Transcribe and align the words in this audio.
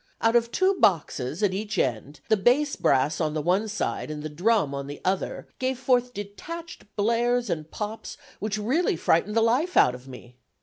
Out 0.19 0.35
of 0.35 0.51
two 0.51 0.73
boxes 0.79 1.43
at 1.43 1.53
each 1.53 1.77
end 1.77 2.21
the 2.27 2.35
bass 2.35 2.75
brass 2.75 3.21
on 3.21 3.35
the 3.35 3.39
one 3.41 3.67
side 3.67 4.09
and 4.09 4.23
the 4.23 4.29
drum 4.29 4.73
on 4.73 4.87
the 4.87 4.99
other 5.05 5.47
gave 5.59 5.77
forth 5.77 6.11
detached 6.15 6.85
blares 6.95 7.51
and 7.51 7.69
pops 7.69 8.17
which 8.39 8.57
really 8.57 8.95
frightened 8.95 9.35
the 9.35 9.43
life 9.43 9.77
out 9.77 9.93
of 9.93 10.07
me. 10.07 10.37